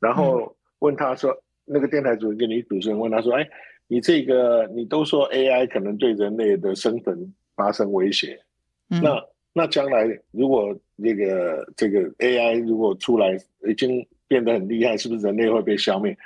[0.00, 3.48] 然后问他说，那个电台主持人女主持人问他说，哎，
[3.86, 8.40] 你这个你都说 AI 可能对人类的生存发生威胁，
[8.88, 9.22] 那？
[9.52, 13.36] 那将来如果那个这个 AI 如果出来
[13.66, 16.16] 已经变得很厉害，是不是人类会被消灭？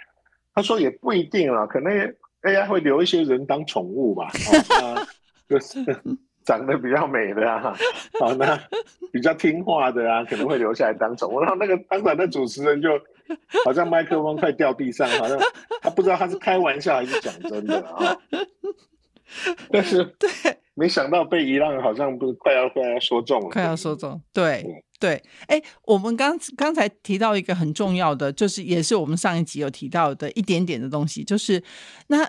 [0.55, 1.91] 他说也不一定啊，可能
[2.43, 4.27] AI 会留一些人当宠物吧，
[4.83, 5.07] 啊，
[5.49, 5.79] 就是
[6.45, 7.75] 长得比较美的啊，
[8.21, 8.57] 好， 那
[9.11, 11.41] 比较听话的啊，可能会留下来当宠物。
[11.41, 12.91] 然后那个当场的主持人就
[13.65, 15.39] 好像麦克风快掉地上，好像
[15.81, 18.17] 他不知道他是开玩笑还是讲真的啊。
[19.71, 20.29] 但是 对。
[20.75, 25.23] 没想到被伊朗好像不是快要快要说中了，快要说中，对对。
[25.47, 31.63] 哎，我们刚刚才提到一个很重要的，就是也是我们上一集有提到的一点点的东西，就是
[32.09, 32.29] 那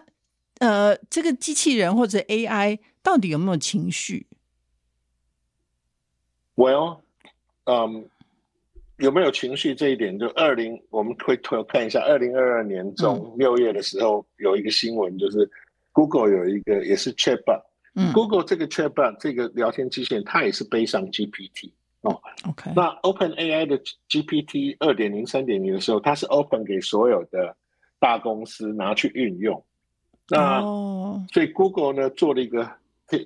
[0.60, 4.28] 呃，这个机器人或者 AI 到底有没有情绪
[6.56, 7.00] ？Well，
[7.64, 8.08] 嗯，
[8.98, 11.36] 有没有情绪这一点，就二零我们会
[11.68, 15.50] 看一下，二零二二年中六月的时候有一个新闻，就是
[15.92, 17.64] Google 有一个也是 Chatbot。
[17.96, 22.22] 嗯、Google 这个 Chatbot 这个聊天机器人，它也是背上 GPT 哦。
[22.48, 23.80] OK，那 OpenAI 的
[24.10, 27.56] GPT 二点零、三点零的时候，它是 Open 给所有的
[27.98, 29.64] 大公司拿去运用。
[30.28, 31.22] 那、oh.
[31.32, 32.70] 所以 Google 呢做了一个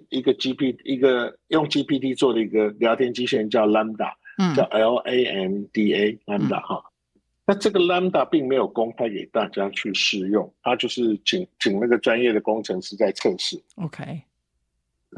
[0.09, 6.83] 一个 GPT 一个用 GPT 做的一个聊天机器人叫 Lambda，、嗯、叫 L A M D A Lambda 哈、
[7.15, 7.21] 嗯。
[7.47, 13.59] 那这个 Lambda 并没有公开给大家去试用，它就是请请那个专业的工程师在测试。
[13.77, 14.21] OK。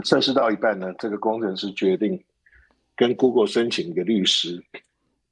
[0.03, 2.21] 测试到一半呢，这个工程师决定
[2.95, 4.63] 跟 Google 申请一个律师，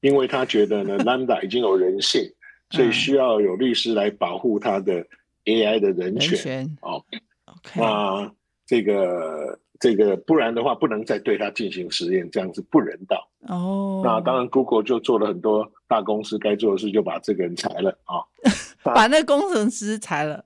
[0.02, 2.22] 因为他觉得呢， Lambda 已经有人性，
[2.70, 5.06] 所以需要有律师来保护他的
[5.46, 7.04] AI 的人权，人权哦。
[7.46, 8.32] OK，那
[8.66, 13.28] 这个这个不然的话，不能再对他进行实验，这样子不人道。
[13.48, 18.22] 哦，那当然，Google 就做了很多大公司该做的事，就把这个人裁了啊，
[18.84, 20.46] 把那工程师裁了。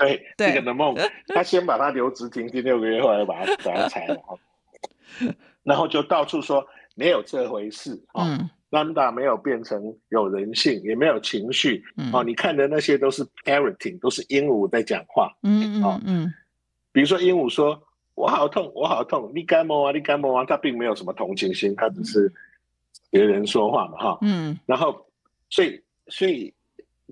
[0.00, 0.96] 对，对这个的梦，
[1.32, 4.18] 他先把他留职停薪六个月，后来把他把他裁了，
[5.62, 8.24] 然后就到处说没有这回事啊。
[8.26, 11.82] 嗯 Lambda 没有变成有人性，也没有情绪。
[11.96, 15.28] 嗯、哦，你看的那些都是 parroting，都是鹦鹉在讲话。
[15.42, 16.34] 嗯嗯嗯。
[16.92, 17.82] 比如说鹦鹉说
[18.14, 19.90] ：“我好痛，我好痛。”你干嘛啊？
[19.90, 20.44] 你干嘛啊？
[20.44, 22.32] 他并没有什么同情心，他只是
[23.10, 24.18] 别人说话嘛，哈。
[24.22, 24.56] 嗯。
[24.66, 25.04] 然后，
[25.48, 26.54] 所以，所以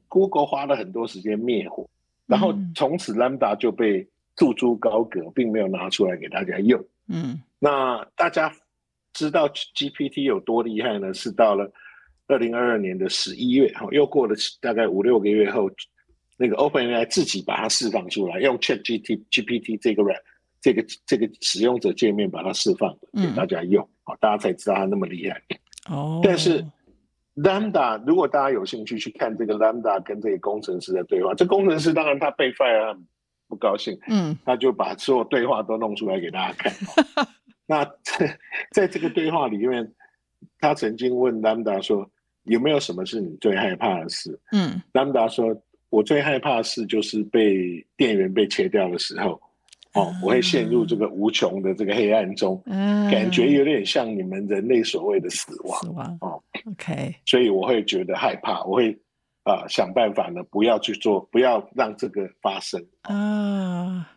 [0.07, 1.91] Google 花了很多时间灭火，
[2.29, 6.81] 然后从此 Lambda 就被束诸高阁，并没有拿出来给大家用。
[7.09, 7.41] 嗯。
[7.59, 8.55] 那大家。
[9.15, 11.13] 知道 GPT 有多厉害呢？
[11.13, 11.69] 是到了
[12.29, 15.69] 二零二二年的十一月，哈又过了大概五六个月后，
[16.37, 20.17] 那个 OpenAI 自己把它释放出来，用 ChatGPT 这个软
[20.61, 25.43] 这个这个使用者界面把它释放给大家用，嗯、大家才知道它那么厉害。
[25.91, 26.65] 哦，但是
[27.43, 33.07] Lambda 如果大家有兴趣去看这个 Lambda 跟这个工程师的对话，这工程师当然他被 fire 很
[33.49, 36.73] 不高兴，嗯，他就把所有对话都弄出来给大家看。
[37.67, 38.39] 那在
[38.73, 39.93] 在这个对话里面，
[40.59, 42.11] 他曾经问 Lambda 说
[42.45, 45.57] ：“有没有什么是你最害怕的事？”嗯，Lambda 说
[45.91, 49.41] ：“我最害怕的事就是被电源被切掉的时候，
[49.99, 56.43] 哦，我会陷入这个无穷的这个黑暗中，嗯，感觉有点像你们人类所谓的死亡，死亡哦。
[56.67, 58.93] OK，所以我会觉得害怕，我会
[59.43, 64.11] 啊、呃、想办法呢，不要去做，不要让这个发生啊。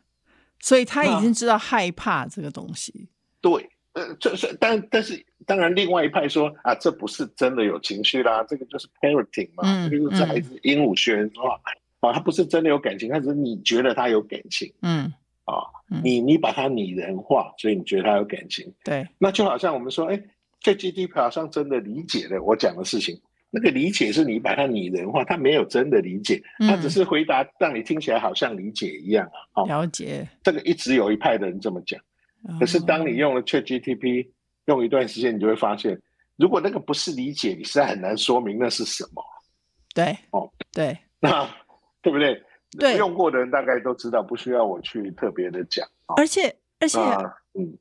[0.60, 3.10] 所以他已经知道害怕这个东西。”
[3.42, 3.52] 对，
[3.94, 11.60] 呃，这是但但是当然，另外一派说啊，这不是真的有情绪啦，这个就是 parenting 嘛，嗯、这个是孩子鹦鹉学人说话
[12.02, 15.12] 啊，他不是真的有感情，他只是你觉得他有感情，嗯，
[15.46, 15.64] 啊，
[16.04, 20.22] 你你把它拟人化，所以你觉得他有感情，对，那就好像我们说，哎
[20.62, 32.00] ，ChatGPT 好像真的理解了我讲的事情，那个理解是你把它拟人化，他没有真的理解，他只是回答让你听起来好像理解一样啊，了解，这个一直有一派的人这么讲。
[32.60, 34.28] 可是，当你用了 ChatGPT
[34.66, 36.00] 用一段时间，你就会发现，
[36.38, 39.24] 如果那个不是理解，你实在很难说明那是什么。
[39.94, 41.48] 对，哦，对，那
[42.02, 42.42] 对不对？
[42.78, 45.88] 对，用过的人大概都知道，不需要我去特别的讲。
[46.18, 47.00] 而且，而且，
[47.54, 47.78] 嗯，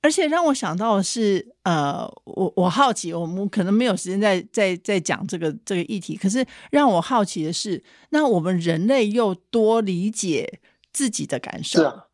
[0.00, 6.16] 而且让我想到的是，呃，我我好奇，我们可能没有时间再再再讲这个这个议题。
[6.16, 10.60] 可是，让我好奇的是，那我们人类又多理解
[10.92, 11.80] 自己的感受？
[11.80, 12.06] 是啊。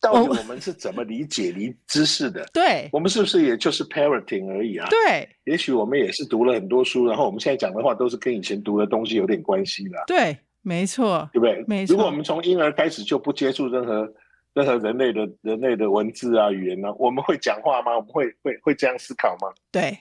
[0.00, 2.42] 到底我们是怎么理解离知识的？
[2.54, 4.88] 对，我们是不是也就是 parenting 而已啊？
[4.88, 10.02] 对，也许我们也是读了很多书，然后我们现在讲的话都是跟以前读的东西有点关系的。
[10.06, 11.64] 对，没错，对不对？
[11.66, 11.94] 没错。
[11.94, 14.12] 如果我们从婴儿开始就不接触任何
[14.52, 17.96] 任何人类的人类的文字啊语言呢、啊，我们会讲话吗？
[17.96, 19.48] 我们会会会这样思考吗？
[19.70, 19.98] 对，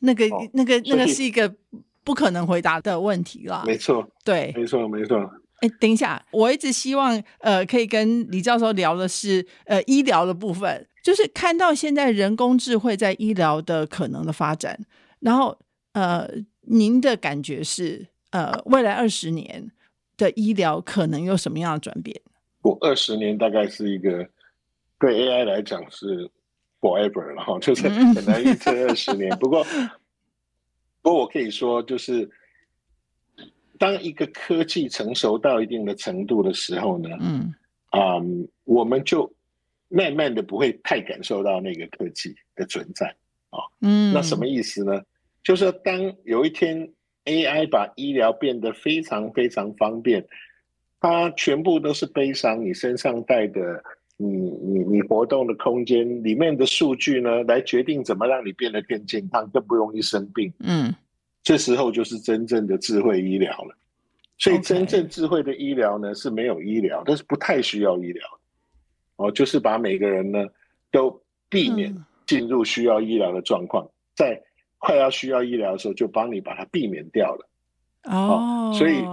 [0.00, 1.54] 那个、哦、那个那个是一个
[2.02, 3.62] 不可能回答的问题了。
[3.66, 5.30] 没错，对，没错，没错。
[5.60, 14.78] 哎，等一下，我一直希望呃，可以跟李教授聊的是呃医疗的部分，就是看到现在人工智慧在医疗的可能的发展，
[15.20, 15.56] 然后
[15.92, 16.28] 呃，
[16.62, 18.06] 您的感觉是
[18.36, 19.70] 呃，未来二十年
[20.16, 22.20] 的医疗可能有什么样的转变？
[22.62, 24.28] 我二十年大概是一个
[24.98, 26.30] 对 AI 来讲是
[26.80, 29.30] forever 了哈，就是很难预测二十年。
[29.38, 29.64] 不过，
[31.00, 32.30] 不过我可以说就是。
[33.78, 37.54] 当一个科技成熟到一定的程度的时候呢，嗯，
[37.90, 39.30] 啊、嗯，我们就
[39.88, 43.14] 慢慢的不会太感受到那个科技的存在
[43.50, 45.02] 啊，嗯，那什么意思呢？
[45.44, 46.90] 就是当有一天
[47.26, 50.26] AI 把医疗变得非常非常方便，
[50.98, 53.84] 它全部都是背上你身上带的
[54.16, 60.94] 你你你活动的空间里面的数据呢，来决定怎么让你变得更健康，更不容易生病，嗯。
[61.42, 63.76] 这时候就是真正的智慧医疗了，
[64.36, 68.26] 所以真正智慧的医疗呢，是没有医疗，但是不太需要医疗，
[69.14, 70.44] 哦，就是把每个人呢
[70.90, 74.42] 都避免进入需要医疗的状况，在
[74.78, 77.48] 快要需要医疗的时候就帮你把它避免掉了，
[78.04, 79.04] 哦，所以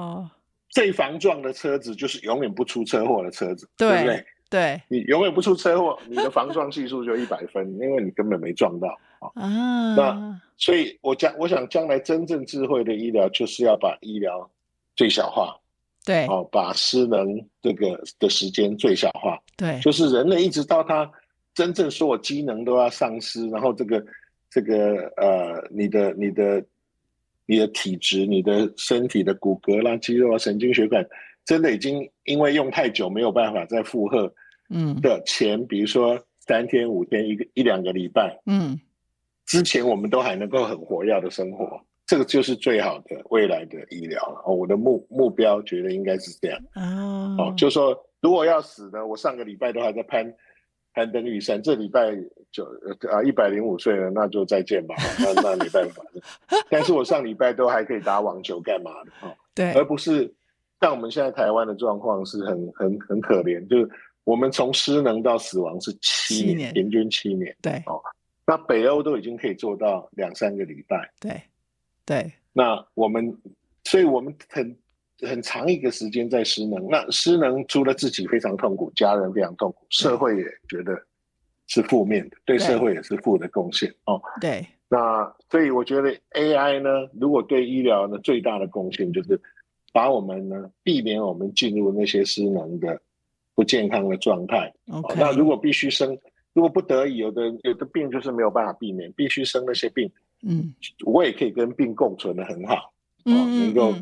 [0.70, 4.26] 最防撞的车子就是永远不出车祸的车子，对不对？
[4.49, 8.88] 对，你永远不出车祸，你的防撞系数就一百分，因为你根本没撞到。
[9.36, 9.95] 啊。
[9.95, 14.47] 那所以我将我想将来真正智慧的医疗，就是要把医疗
[14.95, 15.59] 最小化，
[16.05, 17.26] 对，哦，把失能
[17.64, 21.09] 这个的时间最小化，对，就是人类一直到他
[21.55, 24.05] 真正所有机能都要丧失，然后这个
[24.54, 26.64] 这个呃，你的你的
[27.45, 31.06] 你的体质、你的身体的骨骼啦、肌肉啊、神经血管。
[31.45, 34.34] 真的已经因为用太久没有办法再负荷，
[34.70, 38.80] 嗯的前，嗯、比如说三天五天一个一两个礼拜，嗯，
[39.45, 44.41] 之前我们都还能够很活跃的生活，这个就是最好的未来的医疗了。
[44.45, 50.34] 哦，我的目目标觉得应该是这样哦，哦，就说如果要死呢，我上个礼拜都还在攀
[50.93, 52.16] 攀登玉山，这礼拜
[52.54, 52.64] 就
[53.12, 56.01] 啊一百零五岁了，那就再见吧，那那没办法。
[56.70, 60.34] 但是我上礼拜都还可以打网球干嘛的哦，对，而不是。
[60.82, 63.89] 像我们现在台湾的状况是很很很可怜，就是
[64.26, 67.56] 我们从失能到死亡是七年，七年平均七年。
[67.62, 68.01] 对哦，
[68.45, 71.10] 那北欧都已经可以做到两三个礼拜。
[71.22, 71.41] 对
[72.06, 73.34] 对，那我们，
[73.86, 74.78] 所以我们很
[75.22, 76.86] 很长一个时间在失能。
[76.89, 81.01] 那失能除了自己非常痛苦，家人非常痛苦，社会也觉得
[81.74, 84.21] 是负面的，对，社会也是负的贡献哦。
[84.39, 89.39] 对，那所以我觉得 AI 呢，如果对医疗呢最大的贡献就是。
[89.95, 92.99] 把我们呢，避免我们进入那些失能的
[93.53, 94.74] 不健康的状态。
[94.88, 95.19] Okay.
[95.19, 96.17] 那如果必须生，
[96.53, 100.11] 如果不得已，有的有的病就是没有办法避免，必须生那些病。
[100.41, 100.74] 嗯，
[101.05, 102.91] 我也可以跟病共存的很好。
[103.26, 103.93] 嗯，能够，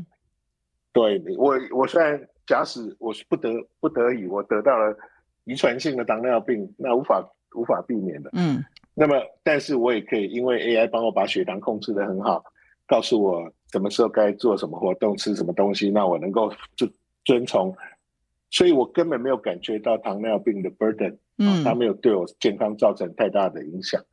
[0.93, 3.49] 对我，我虽然假使我是不得
[3.81, 4.95] 不得已，我得到了
[5.43, 7.21] 遗传性的糖尿病，那无法
[7.55, 8.29] 无法避免的。
[8.33, 12.43] 嗯，那么但是我也可以因为 AI 帮我把血糖控制的很好。
[12.87, 16.91] 告诉我什么时候该做什么活动，吃什么东西，那我能够遵
[17.23, 17.73] 遵从，
[18.49, 24.03] 所以我根本没有感觉到糖尿病的 burden，嗯，它没有对我健康造成太大的影响，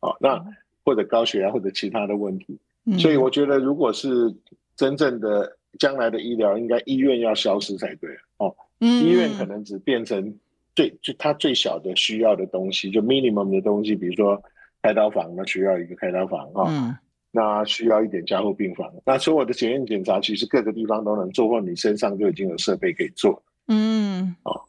[0.00, 0.42] 哦，那
[0.86, 4.34] 或者高血压或者其他的问题，嗯，所以我觉得如果是
[4.74, 8.08] 真正的将来的医疗，应该医院要消失才对。
[8.38, 10.34] 哦，嗯，医院可能只变成
[10.74, 14.42] 最就它最小的需要的东西，就 minimum 的东西，比如说
[14.82, 16.64] 开刀房，那需要一个开刀房啊。
[16.68, 16.96] 嗯
[17.34, 18.92] 那需要一点加护病房。
[19.06, 23.42] 那所有的检验检查，其实各个地方都能做，或你身上就已经有设备可以做。
[23.68, 24.60] 嗯，哦，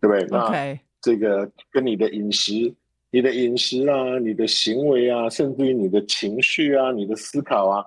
[0.00, 2.74] 对不对那这个跟你的饮食、
[3.12, 7.84] 你的饮食啊、你的行为啊，甚至于你的情绪啊、你的思考啊，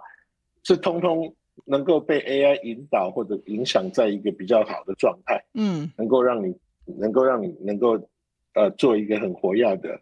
[0.64, 1.36] 这通通
[1.66, 5.44] 能够被 AI 引导或者影响在一个比较好的状态。
[5.54, 6.56] 嗯，能够让你
[6.86, 8.10] 能够让你能够
[8.54, 10.00] 呃做一个很活跃的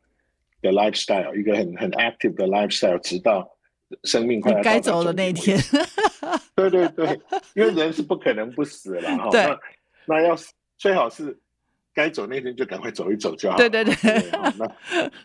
[0.62, 3.50] 的 lifestyle，一个很很 active 的 lifestyle，直到。
[4.06, 5.60] 生命快要该走的那一天，
[6.56, 7.08] 对对对，
[7.56, 9.30] 因为人是不可能不死 了哈。
[9.30, 9.60] 对，那
[10.06, 10.34] 那要
[10.78, 11.38] 最好是
[11.94, 13.58] 该走那天就赶快走一走就好。
[13.58, 13.94] 对对对，
[14.58, 14.66] 那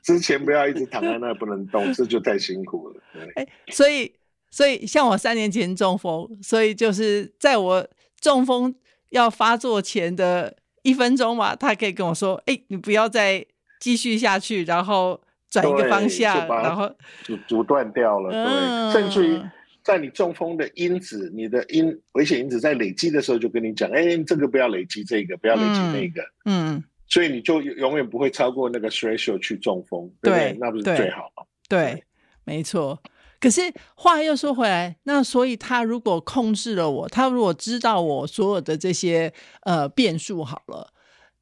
[0.02, 3.00] 之前不要一直躺在那不能动，这就太辛苦了。
[3.36, 4.12] 哎，所以
[4.50, 7.88] 所以像我三年前中风，所以就是在我
[8.20, 8.74] 中风
[9.10, 10.56] 要发作前的
[10.86, 13.44] 一分钟嘛，他可以跟我说：“哎，你不要再
[13.80, 15.20] 继续下去。”然后。
[15.48, 19.40] 转一个方向，然后阻阻断掉了，嗯、对，甚至于
[19.82, 31.44] 在你中风的因子，你的因危险因子在累积的时候，就跟你讲，哎，这个不要累积，这个不要累积那个，嗯，所以你就永远不会超过那个 threshold 去中风，对，对，那不是最好吗？
[31.68, 32.04] 对，对，
[32.44, 33.00] 没错。
[33.40, 33.60] 可是
[33.94, 39.32] 话又说回来，那所以他如果控制了我，他如果知道我所有的这些
[39.62, 40.92] 呃变数，好了。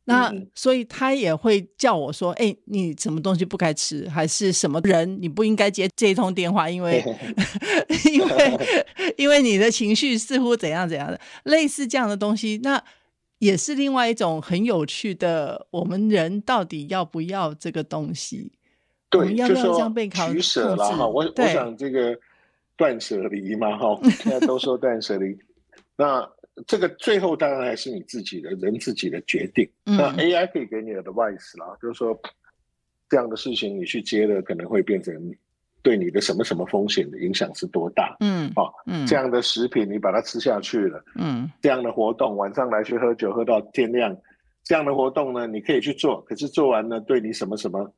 [0.06, 7.02] 那所以他也会叫我说：“哎、欸，你什么东西不该吃，还是什么人你不应该接这一通电话，因为
[8.12, 12.84] 因为因为你的情绪似乎怎样怎样的，类似这样的东西，那
[13.38, 15.66] 也是另外一种很有趣的。
[15.70, 18.52] 我们人到底要不要这个东西？
[19.14, 21.06] 对，我们要不要这样被考取舍了哈？
[21.06, 22.18] 我我想这个
[22.76, 25.36] 断舍离嘛哈， 现在都说断舍离，
[25.96, 26.28] 那。
[26.68, 29.68] 这个最后当然还是你自己的人自己的决定。
[29.86, 32.16] 嗯、那 AI 可以给你的 advice 啦，就是说
[33.08, 35.12] 这样的事情你去接了，可能会变成
[35.82, 38.16] 对你的什么什么风险的影响是多大？
[38.20, 44.16] 嗯，好、哦，嗯，这样的食品你把它吃下去了，嗯，这样的活动晚上来去喝酒喝到天亮，
[44.62, 47.92] 这样的活动呢，你可以去做，可是做完呢，对你什么什么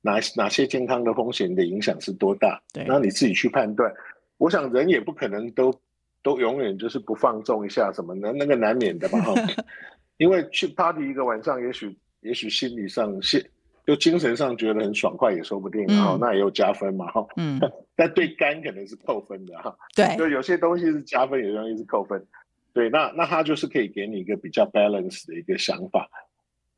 [0.00, 2.62] 哪哪些健康的风险的影响是多大？
[2.72, 3.92] 对，那你自己去判断。
[4.36, 5.72] 我想人也不可能都。
[6.20, 8.32] 都永远就是不放纵一下什么呢？
[8.34, 9.32] 那个难免的嘛哈，
[10.18, 13.40] 因为去 party 一个晚上，也许也许心理上、心
[13.86, 17.24] 就精神上觉得很爽快也说不定，然后、嗯、那也有加分嘛哈。
[17.36, 17.58] 嗯，
[17.94, 19.74] 但对肝可能是扣分的哈。
[19.94, 22.22] 对，就有些东西是加分，有些东西是扣分。
[22.74, 26.10] 对，那那他就是可以给你一个比较 balance 的一个想法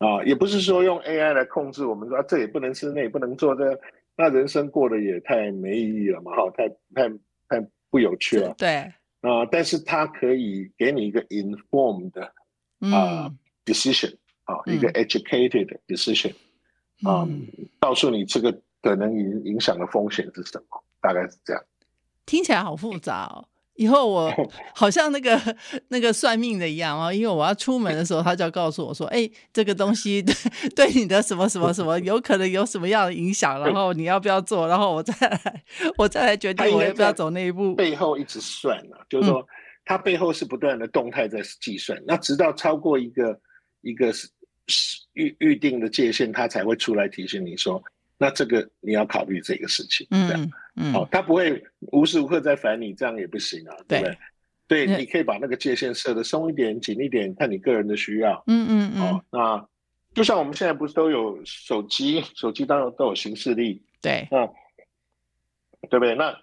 [0.01, 3.79] 啊，也不是说用 AI 来控制我们说、啊、这也不能吃，那也不能做，这
[4.17, 7.09] 那人生过得也太没意义了嘛哈，太太
[7.49, 8.55] 太不有趣了。
[8.57, 8.77] 对。
[9.21, 12.33] 啊、呃，但是它可以给你一个 informed 啊、
[12.79, 16.35] 呃嗯、decision 啊、呃，一个 educated decision
[17.03, 17.29] 啊、
[17.79, 21.63] 告诉你这个可能影影响的风险是什么，大概是这样。
[22.25, 23.49] 听起来好复杂哦，
[23.81, 24.31] 以后我
[24.75, 25.41] 好像那个
[25.89, 30.35] 那个算命的一样哦，因为我要出门的时候，他就要告诉我说：“哎，这个东西对
[30.77, 35.65] 对你的什么什么什么有可能有什么样的影响，然后你要不要做，然后我再来
[35.97, 39.43] 我再来决定我要不要走那一步。”背后一直算呢、啊，就是说
[39.87, 43.41] 他背后是不断的动态在计算，嗯、那直到超过一个
[43.81, 44.29] 一个是
[45.15, 47.83] 预预定的界限，他才会出来提醒你说。
[48.23, 54.87] 那这个你要考虑这个事情，嗯、这样，嗯，好，他不会无时无刻在烦你，这样也不行啊，对不对？
[54.87, 59.01] 对，你可以把那个界限设的松一点、紧一点，看你个人的需要，嗯嗯嗯。
[59.03, 59.67] 哦，那
[60.13, 64.47] 就像我们现在不是都有手机，手机当然都有行事历，对，那
[65.89, 66.15] 对不对？
[66.15, 66.37] 那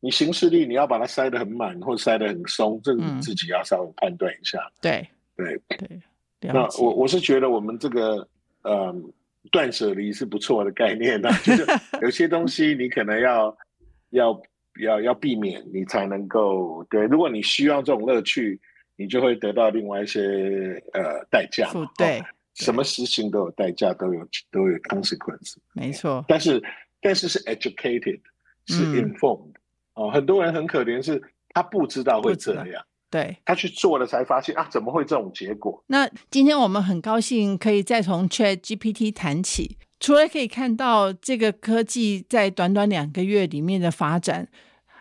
[0.00, 5.06] 你行事历你要把它塞得很满，或塞得很松，这个你自己要稍微判断一下，对
[5.36, 6.00] 对对。
[6.40, 8.26] 那我我是觉得我们这个，
[8.62, 9.12] 嗯。
[9.50, 11.66] 断舍离是不错的概念的， 就是
[12.02, 13.56] 有些东西你可能要
[14.10, 14.42] 要
[14.80, 17.04] 要要避免，你才能够对。
[17.06, 18.60] 如果你需要这种乐趣，
[18.96, 21.70] 你就会得到另外一些呃代价。
[21.96, 22.22] 对，
[22.54, 25.54] 什么事情都有代价，都有都有 consequence。
[25.74, 26.24] 没错。
[26.28, 26.62] 但是
[27.00, 28.20] 但是是 educated，
[28.66, 29.54] 是 informed，嗯。
[29.94, 31.20] 哦，很多人很可怜，是
[31.50, 32.84] 他不知道会这样。
[33.10, 35.82] 对，他去做了才发现啊，怎么会这种结果？
[35.86, 44.48] 那今天我们很高兴可以再从 ChatGPT 谈起，除了可以看到这个科技在短短两个月里面的发展，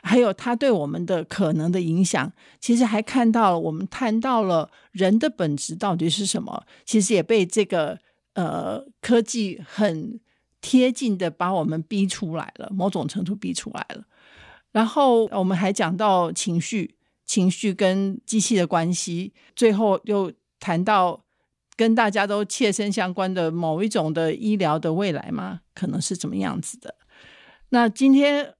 [0.03, 2.31] 还有它对我们的可能的影响，
[2.61, 7.99] 其实还看到了我们谈到了人的本质到底是什么，其实也被这个
[8.35, 10.17] 呃科技很
[10.61, 14.05] 贴近的把我们逼出来了，某种程度逼出来了。
[14.71, 16.95] 然后我们还讲到情绪。
[17.27, 21.25] 情绪跟机器的关系，最后又谈到
[21.75, 25.59] 跟大家都切身相关的某一种的医疗的未来吗？
[25.75, 26.95] 可能是怎么样子的？
[27.69, 28.53] 那今天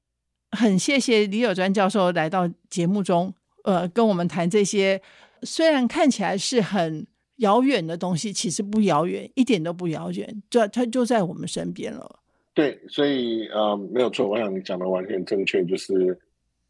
[0.51, 5.01] 很谢谢李友专教授来到节目中，呃，跟我们谈这些
[5.43, 7.07] 虽然看起来是很
[7.37, 12.19] 遥远的东西，其实不遥远，一点都不遥远，就它就在我们身边了。
[12.53, 16.19] 对，所以呃，没有错，我想你讲的完全正确，就是。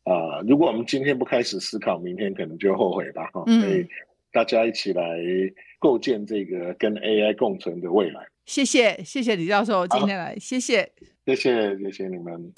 [0.08, 3.26] 啊，如果我们今天不开始思考，明天可能就后悔吧。
[3.34, 3.86] 哈，所以
[4.32, 5.04] 大家一起来
[5.80, 8.26] 构建这个跟 AI 共存的未来。
[8.46, 10.90] 谢谢，谢谢李教授今天来，谢谢，
[11.26, 12.54] 谢谢，谢谢你们。